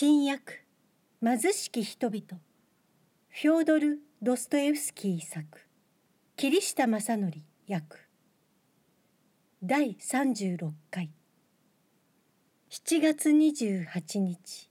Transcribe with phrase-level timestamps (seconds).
[0.00, 0.62] 新訳
[1.20, 2.22] 貧しき人々。
[3.30, 5.66] フョードル・ドストエフスキー作。
[6.36, 7.32] 桐下正則
[7.68, 7.96] 訳
[9.60, 11.10] 第36回。
[12.70, 14.70] 7月28日。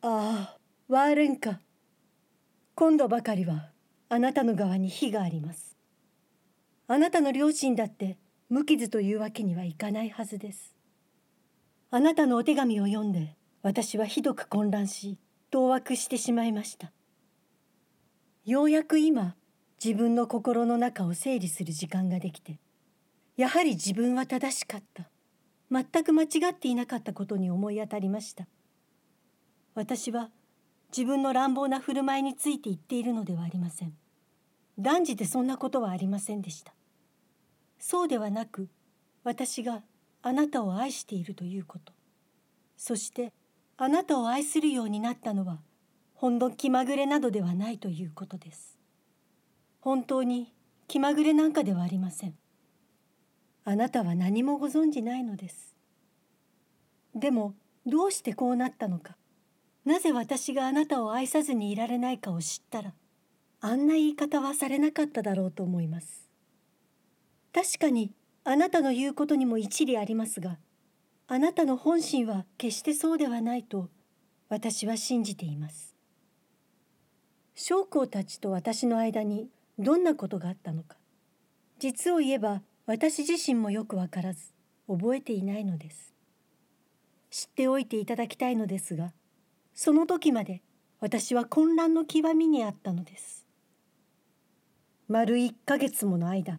[0.00, 0.58] ああ
[0.88, 1.60] ワーレンカ
[2.74, 3.72] 今度ばかりは
[4.08, 5.76] あなたの側に非があります。
[6.88, 8.16] あなたの両親だって
[8.48, 10.74] 無傷というわけにはいかないはずです。
[11.90, 15.18] あなたのお手紙を読んで私はひどく混乱し
[15.50, 16.92] 当惑してしまいました。
[18.46, 19.36] ようやく今
[19.82, 22.58] 自分の心の中を整理する時間ができて
[23.36, 25.10] やはり自分は正しかった。
[25.70, 28.46] 全く間違っていなかったことに思い当たりました。
[29.74, 30.30] 私は
[30.90, 33.94] 自分の乱暴な振る舞いについて言っているのではありません。
[34.78, 36.74] 断じてそんなことはありませんでした。
[37.78, 38.68] そうではなく
[39.22, 39.82] 私が
[40.22, 41.92] あなたを愛しているということ。
[42.76, 43.32] そして
[43.82, 45.58] あなたを愛するようになったのは
[46.12, 48.76] ほんの気まぐれなどではないということです。
[49.80, 50.52] 本当に
[50.86, 52.34] 気まぐれなんかではありません。
[53.64, 55.74] あなたは何もご存じないのです。
[57.14, 57.54] でも
[57.86, 59.16] どうしてこうなったのか。
[59.86, 62.92] なぜ私があなたを愛さずにいられないかを知ったら
[63.62, 66.28] あんな言い方はされなかっただろうと思います。
[67.54, 68.12] 確かに
[68.44, 70.58] あなたの言うことにも一理ありますが
[71.32, 73.88] あなたの本心は決してそうではないと
[74.48, 75.94] 私は信じています。
[77.54, 79.48] 将校たちと私の間に
[79.78, 80.96] どんなことがあったのか
[81.78, 84.40] 実を言えば私自身もよくわからず
[84.88, 86.12] 覚えていないのです。
[87.30, 89.12] 知っておいていただきたいのですが
[89.72, 90.62] その時まで
[90.98, 93.46] 私は混乱の極みにあったのです。
[95.06, 96.58] 丸一ヶ月もの間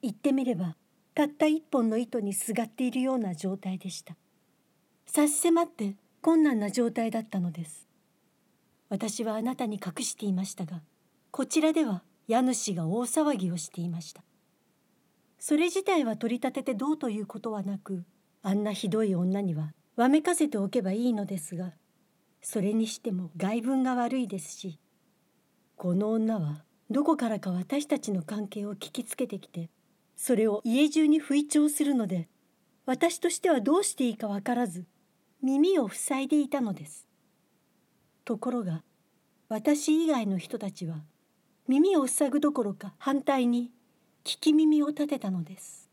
[0.00, 0.74] 言ってみれば
[1.16, 4.16] たった一本の糸にすがっているような状態でした。
[5.06, 7.88] 差し迫って困難な状態だったのです。
[8.90, 10.82] 私はあなたに隠していましたが
[11.30, 14.24] こちらでは家主が大騒ぎをしていました。
[15.38, 18.04] それ自体は取り立ててどうということはなく
[18.42, 21.72] あんなひどい女にはわめかせておけばいいのですが
[22.42, 24.78] それにしても外聞が悪いですし
[25.76, 29.70] この女はどこからか私たちの関係を聞きつけてきて
[30.16, 32.28] それを家中に吹聴するので
[32.86, 34.86] 私としてはどうしていいか分からず
[35.42, 37.06] 耳を塞いでいたのです。
[38.24, 38.82] ところが
[39.48, 41.04] 私以外の人たちは
[41.68, 43.70] 耳を塞ぐどころか反対に
[44.24, 45.90] 聞き耳を立てたのです。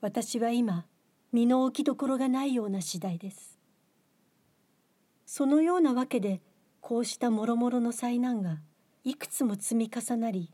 [0.00, 0.86] 私は今
[1.32, 3.58] 身の置きどころがないような次第です。
[5.26, 6.40] そのようなわけで
[6.80, 8.60] こうしたもろもろの災難が
[9.04, 10.52] いくつも積み重なり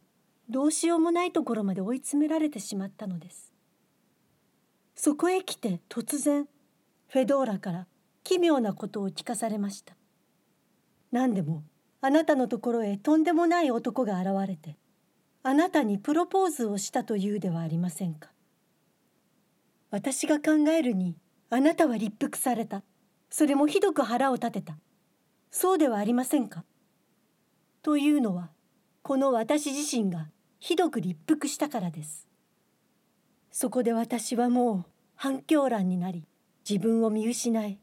[0.50, 3.52] どうしようもないところまで追い詰められてしまったのです。
[4.94, 6.46] そこへ来て突然
[7.08, 7.86] フェドーラから
[8.22, 9.96] 奇妙なことを聞かされました。
[11.12, 11.64] 何でも
[12.00, 14.76] あなたのところへとんでもない男が現れて
[15.42, 18.30] あなたにプロポーズをしたというではありませんか。
[19.90, 21.16] 私が考えるに
[21.50, 22.82] あなたは立腹された。
[23.30, 24.76] それもひどく腹を立てた。
[25.50, 26.64] そうではありませんか。
[27.82, 28.50] というのは
[29.02, 30.28] この私自身が
[30.66, 32.26] ひどく立腹したからです。
[33.50, 36.24] そこで私はもう反響乱になり
[36.66, 37.78] 自分を見失い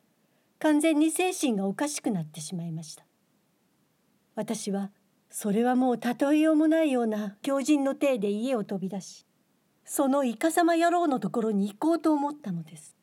[0.57, 3.05] 完全に精神がおかしくなってしまいました。
[4.33, 4.89] 私は
[5.29, 9.27] それはもう例えようもないような狂人の体で家を飛び出し
[9.85, 12.95] そのイカサマ野郎のところに行こうと思ったのです。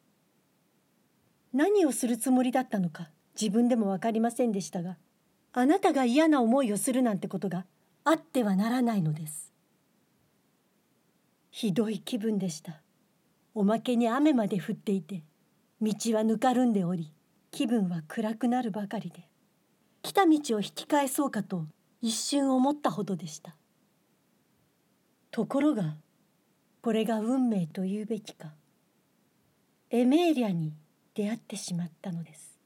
[1.52, 3.10] 何をするつもりだったのか
[3.40, 4.96] 自分でも分かりませんでしたが
[5.52, 7.64] あなたが嫌な思いをするなんてことが
[8.02, 9.56] あってはならないのです。
[11.50, 12.82] ひどい気分でした。
[13.54, 15.24] おまけに雨まで降っていて
[15.80, 17.12] 道はぬかるんでおり
[17.50, 19.28] 気分は暗くなるばかりで。
[20.02, 21.66] 来た道を引き返そうかと
[22.00, 23.56] 一瞬思ったほどでした。
[25.30, 25.96] ところが
[26.80, 28.52] これが運命と言うべきか。
[29.90, 30.72] エメーリアに
[31.14, 32.57] 出会ってしまったのです。